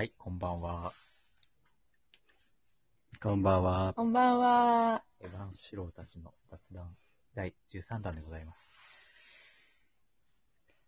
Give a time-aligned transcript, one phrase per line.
[0.00, 0.94] はい、こんばんは。
[3.22, 3.92] こんばんは。
[3.94, 5.04] こんばんは。
[5.20, 6.96] エヴァンシローたちの雑談
[7.34, 8.72] 第13弾でございます。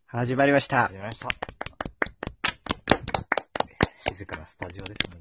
[0.07, 0.95] 始まりました始。
[0.95, 1.29] まりました。
[3.99, 5.19] 静かなスタジオですね。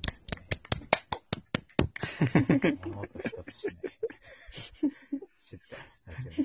[2.40, 3.76] いいですねもっと一つしない。
[5.38, 6.44] 静かなスタジオです。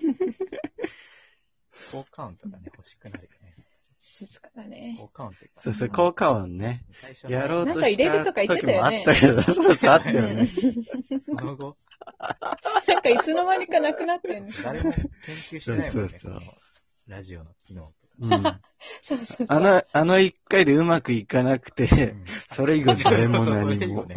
[1.94, 3.54] 効果音とかね、欲しくなるよね。
[4.06, 4.96] 静かだね。
[4.98, 5.50] 効果音って。
[5.62, 6.84] そうそう、効果音ね。
[7.22, 9.38] 最初のやろうとなんか入れるとか言ってたよねったけど、
[9.92, 10.46] あったようんね。
[11.24, 11.76] その後、
[12.86, 14.50] なんかいつの間にかなくなってんの。
[14.62, 15.06] 誰も研
[15.50, 16.40] 究してないもんね、そうそうそう
[17.08, 17.96] ラジオの機能とか。
[18.20, 18.42] うん。
[19.02, 19.46] そうそうそう。
[19.48, 24.06] あの、あの一回でうまくいかなくて、うんそれ以後誰も何も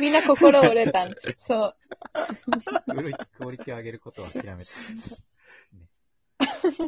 [0.00, 1.76] みんな心折れたんそう。
[2.86, 2.94] た。
[3.36, 4.70] クオリティを上げることは諦めた。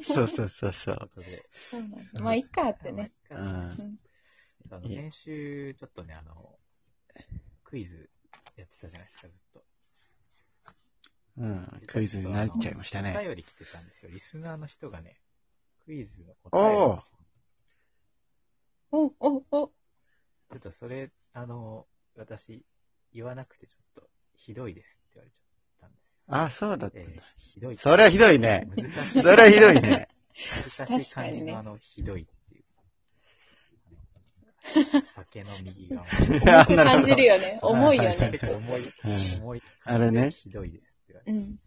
[0.06, 1.10] そうそうそうそう。
[1.70, 2.20] そうなんだ。
[2.20, 3.12] まあ、いっかってね。
[3.30, 3.34] う。
[3.34, 3.98] ん。
[4.70, 6.58] あの、先週、ちょっとね、あの、
[7.64, 8.10] クイズ
[8.56, 9.64] やってたじゃないですか、ずっと。
[11.38, 11.82] うん。
[11.86, 13.18] クイズになっちゃいましたおね。
[13.18, 14.10] 便り来てたんですよ。
[14.10, 15.20] リスナーの人がね、
[15.84, 17.02] クイズのお答えをー。
[18.92, 19.72] お、お、お。
[20.50, 22.64] ちょっとそれ、あの、私、
[23.12, 25.53] 言わなくてちょっと、ひどいですって言われちゃっ。
[26.28, 27.22] あ、そうだったんえーだ。
[27.36, 27.76] ひどい。
[27.78, 28.68] それはひどいね。
[28.76, 29.22] 難しい。
[29.22, 30.08] それはひどいね。
[30.78, 32.64] 難しい感じのあの、ひどいっていう。
[35.02, 36.06] 酒の右側。
[36.62, 37.58] あ重く感じるよね。
[37.62, 38.30] 重いよね。
[38.32, 41.32] 結構重い、うん重いあれねひどいですって言われて。
[41.32, 41.58] うん。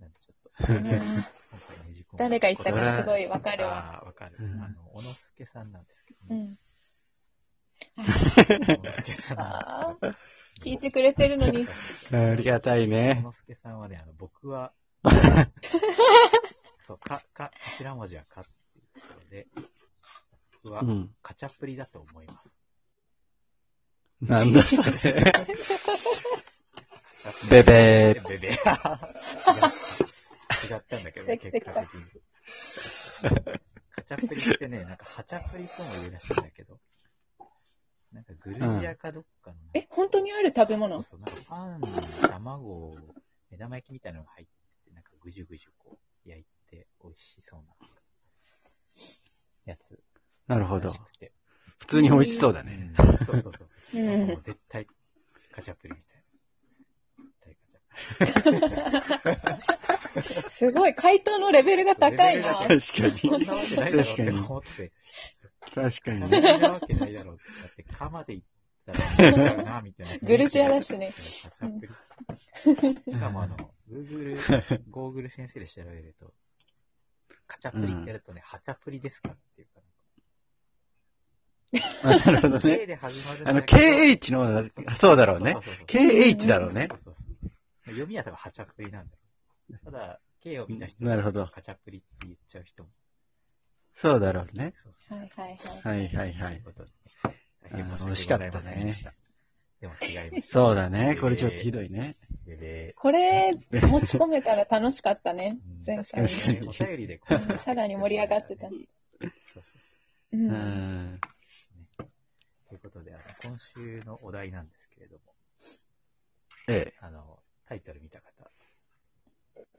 [0.00, 0.78] なんでちょっと、うん
[1.50, 3.78] 今回ねじ込む誰が言ったかすごいわかるわ。
[3.78, 4.36] ああ、わかる。
[4.40, 6.40] うんあの、小野助さんなんですけどね。
[6.40, 6.58] うん。
[7.96, 10.14] あ小野助さんなんですけど。
[10.62, 11.66] 聞いてくれてるのに。
[12.12, 13.20] ありがたい小ね。
[13.22, 14.72] 野助さんはね、あの、僕は、
[16.80, 19.46] そう、か、か、頭文字はかっていうところで、
[20.64, 21.14] 僕はう、ん。
[21.22, 22.58] カチャプリだと思います。
[24.20, 25.32] なんだそれ。
[27.50, 28.28] ベ ベベー。
[28.28, 28.48] ベベ。
[28.48, 29.00] 違った。
[30.66, 32.04] 違ったんだけどね、結た果的に。
[33.90, 36.80] カチャプリってね、なんかハチャプリとも言うらしいんだけど、
[38.18, 41.86] なんかグルジアかどっかのね、え、本当にある食べそう物そう、なんかパンに
[42.28, 42.96] 卵を、
[43.48, 44.52] 目玉焼きみたいなのが入って
[44.88, 45.96] て、なんかぐじゅぐじゅこ
[46.26, 47.66] う焼いて美味しそうな
[49.66, 50.00] やつ
[50.48, 50.98] なるほどらし。
[50.98, 51.32] くて。
[51.78, 52.92] 普通に美味しそうだね。
[52.98, 54.00] うんそうそうそうそう。
[54.00, 54.88] うんもう絶対
[55.52, 56.24] カチャプリみたい
[57.20, 57.28] な。
[57.46, 57.58] 絶
[58.18, 60.50] 対カチャプリ。
[60.50, 62.66] すごい、回答のレベルが高いな。
[62.66, 63.20] レベル確かに。
[63.20, 64.92] そんなわけないだろうって思って。
[65.74, 66.58] 確かにャプリね。
[66.58, 67.62] なわけないだろうって。
[67.62, 68.46] だって、カまで行っ
[68.86, 70.18] たら言っちゃうな、みたいな。
[70.26, 71.14] グルジアだしね。
[71.14, 71.86] カチャプ
[73.06, 73.12] リ。
[73.12, 73.56] しかもあの、
[73.90, 74.40] Google、
[74.90, 76.32] Google 先生で調べると、
[77.46, 79.80] カチャプリってやるとね、ハチャプリですかっていうか、
[82.02, 82.86] あなるほど K ね。
[82.86, 85.62] で始まるんあの、だけど KH の、そうだろうねそ。
[85.62, 86.94] そうそう KH だろうねそ。
[86.94, 87.50] うそうそう
[87.90, 89.16] 読みは多分ハチャプリなんだ
[89.70, 89.78] よ。
[89.84, 92.90] ただ、K を見た人なるほどカチャプリって言っちゃう人も。
[94.00, 94.72] そうだろうね。
[94.74, 95.18] そうそう。
[95.18, 95.98] はいはいはい。
[95.98, 96.54] はいはいはい。
[96.54, 96.90] ということで、
[97.62, 99.14] 大変申あー惜しし訳ごかったねざいませんでした。
[99.80, 100.58] でも違いました。
[100.58, 101.16] そうだね。
[101.20, 102.16] これちょっとひどいね。
[102.96, 103.60] これ、持
[104.02, 105.84] ち込めたら楽しかったね うん。
[105.86, 108.68] 前確かにお便りでこうさらに盛り上がってた。
[108.68, 108.80] そう
[109.20, 109.70] そうそ
[110.32, 110.36] う。
[110.36, 110.38] う。
[110.38, 111.20] うんん。
[112.68, 115.22] ということで、あの、今週のお題なんですけれども、
[116.68, 116.94] ええ。
[117.00, 118.50] あの、タイトル見た方、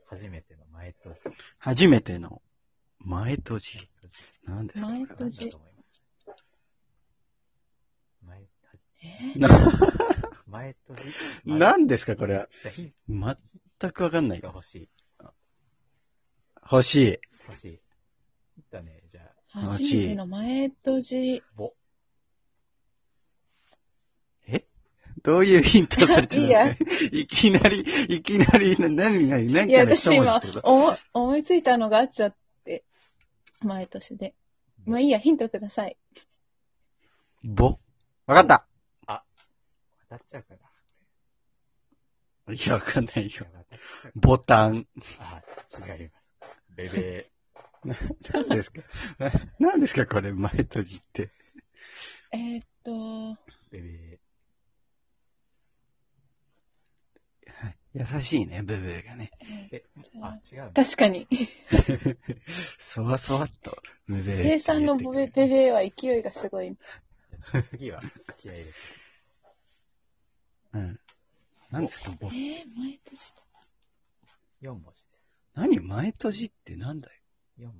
[0.07, 1.19] 初めての前閉じ。
[1.59, 2.41] 初めての
[2.99, 3.89] 前閉じ。
[4.45, 5.51] 何ですか前これ閉じ
[8.21, 8.87] 前閉じ。
[10.47, 11.03] 前閉じ。
[11.45, 12.47] 何ですかこれは？
[13.07, 14.89] 全くわかんない欲しい。
[16.71, 17.19] 欲しい。
[17.47, 17.81] 欲しい。
[18.55, 19.21] ヒントはね、じゃ
[19.53, 21.43] あ、初めての前閉じ。
[21.55, 21.73] ぼ。
[25.23, 26.71] どういうヒントされてるのいいや
[27.11, 32.37] いきなり、いきなり、な何が、何いや、私今思思いついたのがあっちゃって、
[33.61, 34.35] 前年で。
[34.85, 35.97] まあいいや、ヒントください。
[37.43, 37.77] ぼ？
[38.25, 38.65] わかった。
[39.07, 39.15] 当
[40.09, 40.55] たっちゃうか
[42.47, 42.53] な。
[42.53, 43.23] いや、わかんないよ。
[43.23, 44.87] いや当たっちゃうボタン。
[45.19, 45.41] あ、
[45.97, 46.75] 違います。
[46.75, 47.31] ベベ
[48.23, 48.81] 何ですか？
[49.19, 51.31] な何ですかこれ、前閉じって。
[52.31, 53.35] えーっと、ー、
[53.71, 54.08] ベベ
[57.93, 59.31] 優しいね、ブブーがね。
[59.71, 59.75] ー。
[59.77, 59.85] え、
[60.21, 60.71] あ、違う。
[60.73, 61.27] 確かに。
[62.93, 63.77] そわそわっと、
[64.07, 64.43] ブブー。
[64.43, 66.77] ペイさんのボベペベは勢いがすごい。
[67.71, 68.01] 次は
[68.37, 68.73] 気合い入れて。
[70.73, 70.99] うん。
[71.71, 72.33] 何ですか、ぼえー、
[72.77, 73.19] 前閉じ。
[74.61, 75.27] 4文字です。
[75.55, 75.79] 何？
[75.79, 77.13] 前閉じってなんだよ。
[77.59, 77.73] 4文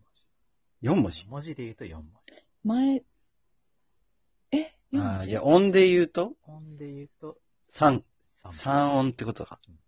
[0.82, 0.88] 字。
[0.88, 1.26] 4文字。
[1.26, 2.34] 文字で言うと4文字。
[2.64, 3.04] 前、
[4.92, 5.28] 4ああ、文字？
[5.28, 7.38] じゃあ音で言うと、音で言うと、
[7.76, 8.02] 3、
[8.44, 8.50] 3。
[8.50, 9.80] 3音ってことかうん。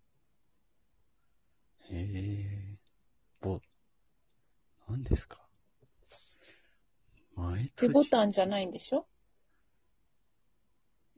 [1.92, 2.78] へえ。
[3.40, 3.60] ボ、
[4.88, 5.46] 何ですか？
[7.36, 9.06] 前で、ボタンじゃないんでしょ？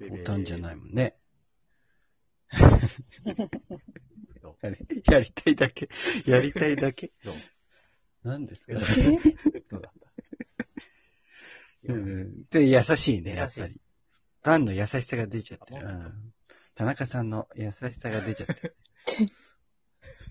[0.01, 1.17] ボタンじゃないもんね。
[4.63, 5.89] やりやりたいだけ。
[6.27, 7.13] やりたいだけ。
[8.23, 8.73] 何ですか？
[9.71, 9.93] どうだっ
[11.87, 11.93] た？
[11.93, 12.45] うん。
[12.51, 13.81] で、優しいね、やっぱり。
[14.43, 15.87] パンの優しさが出ちゃってる。
[15.87, 16.33] うん
[16.77, 18.77] 田中さんの優しさが出ちゃってる。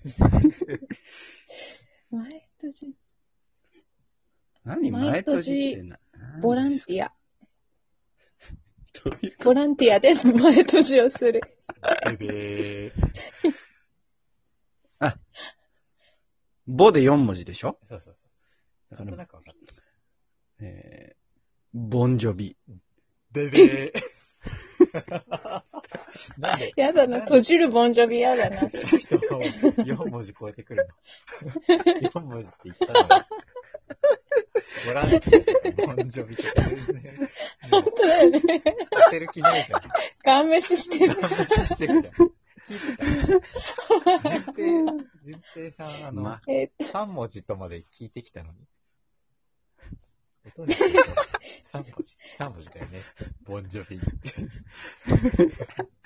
[0.04, 0.12] 前
[2.60, 2.94] 閉じ、
[4.64, 5.98] 何前前閉閉じじってな。
[6.42, 7.12] ボランティア。
[9.42, 11.40] ボランティアで前閉じをする。
[12.06, 12.92] ベベー。
[16.66, 17.78] ボで4文字でしょ？
[17.88, 18.30] そうそうそう。
[18.90, 19.74] だから、なく分かった。
[20.60, 22.56] えー、ボンジョビ。
[23.32, 25.64] ベベー。
[26.38, 26.72] なんで？
[26.76, 28.68] やだな、閉じるボンジョビやだな。
[28.68, 30.88] 人を4文字超えてくる
[31.42, 31.50] の。
[32.10, 33.08] 4文字って言ったのに。
[34.86, 37.28] ボランティアとかボンジョビとか全然、
[37.70, 38.40] 本当だよね。
[38.90, 39.82] 当てる気ないじゃん。
[40.24, 41.14] ガン飯してる。
[41.20, 42.14] ガン無視してるじゃん。
[42.66, 42.96] 聞いて
[44.22, 44.30] た。
[44.30, 44.56] 順平、
[45.22, 48.58] 順平さん、あの、まえー3文字とまで聞いてきたのに。
[50.46, 50.74] 音に
[51.78, 52.16] 3文字。
[52.38, 53.02] 3文字だよね。
[53.44, 54.06] ボンジョビって。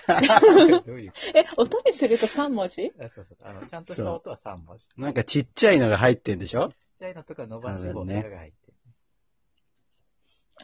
[0.86, 2.90] どういうこえ、音にすると3文字？
[2.92, 3.38] とあそうそう。
[3.42, 4.84] あの、ちゃんとした音は3文字。
[4.86, 6.72] ちっなんかちっちゃいのが入ってんでしょ？
[6.98, 8.72] ちゃいのとか伸ばし棒とかが入って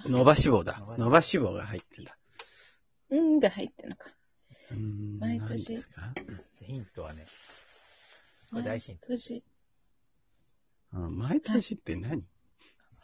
[0.04, 0.10] る。
[0.10, 1.22] 伸ばし棒だ伸ば。
[1.22, 2.16] し棒が入ってんだ。
[3.10, 4.10] うんが入ってるのか。
[4.70, 5.18] うーん。
[5.20, 6.14] 前閉じ何ですか？
[6.62, 7.26] ヒントはね、
[8.50, 9.02] これ大ヒント。
[9.02, 9.44] 閉じ。
[10.94, 12.24] うん前閉じって何？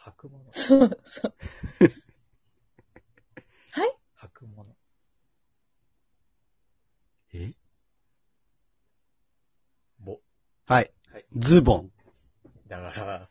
[0.01, 0.53] 履くもの。
[0.53, 1.35] そうそう。
[3.73, 3.99] はい？
[4.19, 4.75] 履くもの。
[7.35, 7.53] え？
[9.99, 10.19] ぼ。
[10.67, 11.27] はいはい。
[11.37, 11.93] ズボン。
[12.67, 13.31] だから、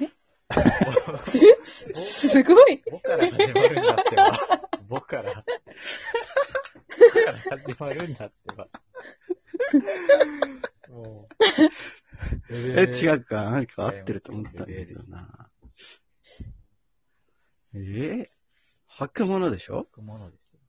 [0.00, 0.08] え？
[1.92, 2.82] ぼ すごい。
[2.90, 4.70] ぼから始まるんだってば。
[4.86, 5.44] ぼから。
[5.44, 8.68] ぼから始まるんだってば。
[10.88, 11.34] もう。
[12.50, 12.54] え、
[12.84, 13.14] 違う。
[13.16, 13.50] うか。
[13.50, 15.50] 何か合ってると思ったんだけどな。
[17.74, 18.28] えー
[18.96, 19.88] 履くものでしょ？
[19.92, 20.60] 履くものですよ。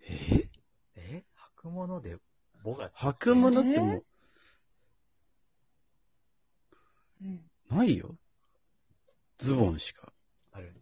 [0.00, 0.48] え？
[0.96, 1.24] え？
[1.58, 2.16] 履くもので、
[2.62, 2.90] ぼが。
[2.96, 4.04] 履くものってもう、
[7.22, 8.16] うんないよ。
[9.38, 10.10] ズボンしか。
[10.52, 10.74] あるん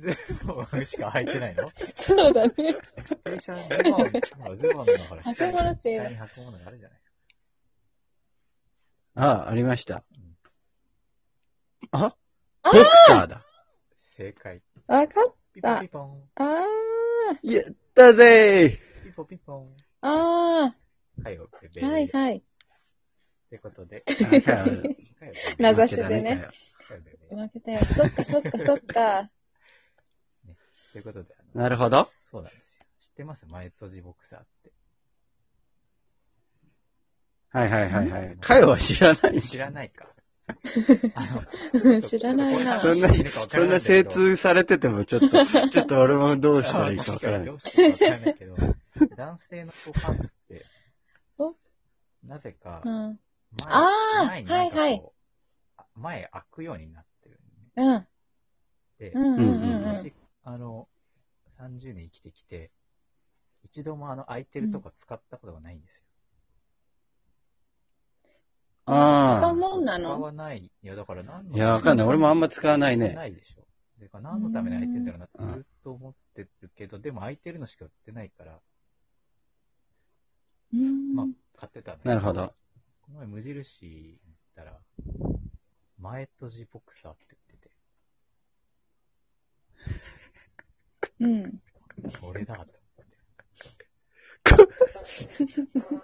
[0.00, 0.32] です。
[0.34, 1.70] ズボンしか履いてないの？
[1.94, 2.52] そうだね。
[3.24, 7.05] ペイさん、ズボン、ほ らズボンのほら、履く下にものって下に履くものがあるじゃないですか。
[9.16, 10.36] ああ、ありましたうん。
[11.90, 12.14] あ？
[12.62, 13.44] あボクサーだ。
[13.96, 14.60] 正解。
[14.86, 16.22] わかっピポピポン。
[16.36, 16.64] あ
[17.42, 19.76] やったぜピポピポン。
[20.02, 21.86] あ、あはい、オッケー。
[21.86, 22.36] あ、はいはい。
[22.36, 22.42] っ
[23.50, 24.04] てことで。
[25.58, 26.48] 名指しでね。
[27.30, 27.84] 負けたよ。
[27.86, 29.30] そっかそっかそっか。
[30.92, 32.10] ということで、あのなるほど。
[32.30, 32.84] そうなんですよ。
[32.98, 33.46] 知ってます？
[33.46, 34.72] 前閉じボクサーって。
[37.50, 38.36] はいはいはいはい。
[38.40, 39.40] かよは知らない。
[39.40, 40.06] 知らないか。
[42.02, 43.08] 知らないなそんな、
[43.50, 45.28] そんな精通されててもちょっと、
[45.70, 47.54] ちょっと俺もどうしたらいいかわからない確かにど。
[47.54, 48.56] うしていいかわからないけど、
[49.16, 50.66] 男性のこうパンツって
[51.38, 51.54] お、
[52.24, 53.18] なぜかう、ん。
[53.52, 55.02] 前あー前になんかこうはいはい
[55.78, 57.38] あ前開くようになってる
[57.82, 58.06] んうん。
[58.98, 59.94] で、うんうんうんうん。
[59.94, 60.12] 私、
[60.44, 60.88] あの、
[61.58, 62.70] 30年生きてきて、
[63.62, 66.06] 一度もあの、空いてるとこ使ったことがないんですよ。
[68.86, 69.40] あ
[69.96, 70.08] あ。
[70.08, 70.58] 使わない。
[70.58, 72.06] いや、だから何のいや、わかんない。
[72.06, 73.14] 俺もあんま使わないね。
[73.14, 73.66] ないでしょ。
[73.98, 78.58] でか何のために空いてんだろうなってうんずっと思ってるけど、でも空いてるのしか売ってないから、
[80.74, 81.26] うんまあ、
[81.58, 81.98] 買ってたの。
[82.04, 82.52] なるほど。。
[83.02, 84.78] この前無印行ったら、
[85.98, 87.26] 前閉じボクサーって
[91.20, 91.42] うん。
[91.42, 91.52] 言っ
[92.02, 92.66] てて、これだと思っ
[93.76, 94.76] て。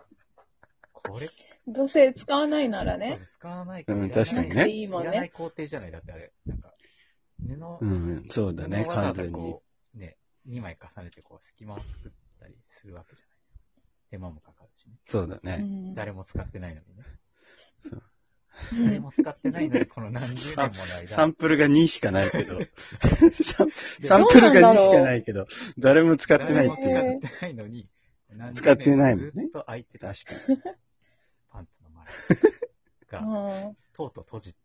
[0.93, 1.31] これ、
[1.67, 3.27] どうせ使わないならねそう。
[3.27, 6.33] 使わないからうん確かにねいいもんねいらない工程じゃない、だってあれ。
[6.47, 6.75] なんか、
[7.41, 9.33] 布、うん、そうだね、布わざわ完全に。
[9.33, 9.63] ざこ
[9.95, 10.17] う、ね、
[10.49, 13.33] 2枚重ねてこう、隙間を作ったりするわけじゃない。
[14.11, 14.95] 手間もかかるしね。
[15.07, 15.59] そうだね。
[15.61, 17.05] うん誰も使ってないのにね。
[17.85, 18.03] うん
[18.85, 21.17] 誰も使ってないのに、この何十年もの間。
[21.17, 22.59] サンプルが2しかないけど。
[23.45, 23.69] サン
[24.01, 25.47] でサンプルが2しかないけど、
[25.79, 27.21] 誰も使ってないっていう。
[27.21, 27.89] 使ってないのに、
[28.29, 30.59] 何十使ってないもんねずっと開いてた確かに。
[33.11, 33.23] が、う
[33.71, 33.77] ん。
[33.93, 34.61] とうとう閉じた。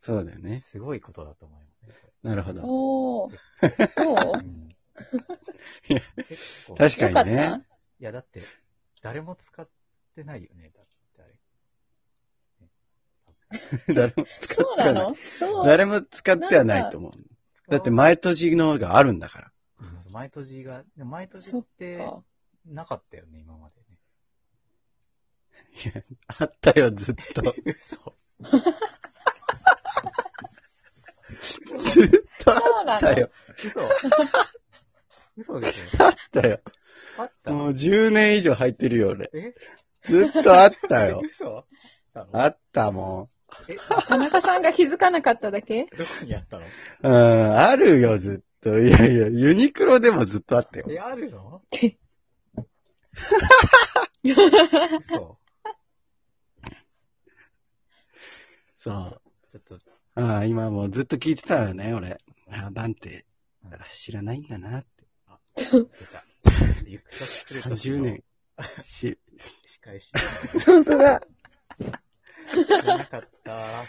[0.00, 0.60] そうだよね。
[0.60, 1.94] すごいことだと思いますね。
[2.22, 2.60] なるほど。
[2.64, 3.32] おー。
[3.32, 3.38] こ
[3.96, 4.42] そう？
[5.88, 7.56] いや結構確かにねた。
[7.56, 7.64] い
[8.00, 8.44] や、だって、
[9.02, 9.68] 誰も使っ
[10.14, 11.34] てないよね、だってあれ。
[13.94, 15.14] 誰も使ってはない。
[15.64, 17.12] 誰も使ってはないと思う。
[17.70, 19.50] だって前閉じのがあるんだから。
[19.80, 22.22] うん前閉じが、でも前閉じそっってか。
[22.66, 23.74] なかったよね、今まで
[26.26, 27.54] あったよ、ずっと。
[27.64, 27.96] 嘘。
[31.92, 33.30] ずっとあそうなのったよ。
[33.64, 33.80] 嘘。
[35.36, 36.60] 嘘でしあったよ。
[37.18, 39.30] ょあったもう10年以上入ってるよ、俺。
[39.34, 39.54] え？
[40.02, 41.22] ずっとあったよ。
[41.24, 41.64] 嘘？
[42.14, 43.30] ああったも
[43.68, 43.76] え、
[44.08, 45.86] 田中さんが気づかなかっただけ？
[45.96, 46.64] どこにあったの？
[46.64, 46.68] ん。
[47.02, 47.08] う
[47.50, 48.78] ん、あるよ、ずっと。
[48.78, 50.86] いやいや、ユニクロでもずっとあったよ。
[50.88, 51.56] え、あるの？
[51.56, 51.98] って。
[54.24, 55.38] 嘘。
[58.84, 59.20] そう。
[59.50, 62.18] ちょっと、ああ、今もうずっと聞いてたよね、俺。
[62.50, 63.24] あバンって
[63.64, 63.70] うん
[64.04, 65.06] 知らないんだなって。
[65.56, 65.64] 出
[66.12, 66.24] た。
[66.86, 68.24] ゆく年来る年30の年。
[68.82, 69.18] し、
[69.64, 70.12] 仕返し。
[70.66, 71.22] 本当だ。
[72.46, 73.80] 知らなかった。
[73.80, 73.86] あ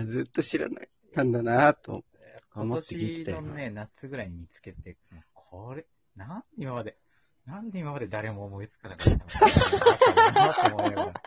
[0.00, 0.90] あずっと知らない。
[1.14, 2.04] なんだなと
[2.52, 3.42] 今思って聞いてたよ。
[3.42, 4.98] 年のね、夏ぐらいに見つけて、
[5.34, 6.98] これ、なんで今まで、
[7.46, 11.22] なんで今まで誰も思いつかなかったのかなって思いながら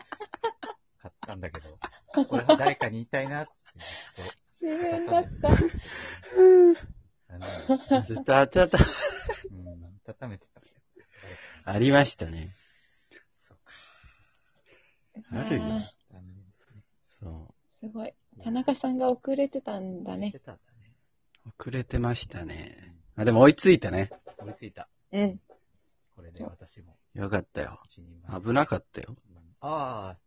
[1.00, 1.78] 買ったんだけど、
[2.24, 3.52] これは誰かに言いたいなって
[4.48, 5.56] ず自っと分だった。
[8.06, 8.78] ずっとあったあった。
[8.78, 9.66] うん、
[10.24, 10.62] 温めてた
[11.70, 12.50] ありましたね。
[13.42, 13.72] そうか。
[15.38, 16.82] あるよあー残念ですね。
[17.20, 18.14] そすごい。
[18.42, 20.38] 田中さんが遅れてたんだね言って。
[20.40, 20.92] たんだね。
[21.44, 21.48] う。
[21.60, 22.94] 遅れてましたね。
[23.16, 24.10] あ、でも追いついたね。
[24.38, 24.88] 追いついた。
[25.12, 25.40] うん。
[26.14, 27.80] これで私もよかったよ。
[27.84, 28.40] 一人前。
[28.40, 29.16] 危なかったよ。
[29.30, 30.18] うんああ、